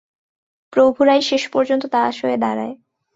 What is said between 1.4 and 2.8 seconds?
পর্যন্ত দাস হয়ে দাঁড়ায়।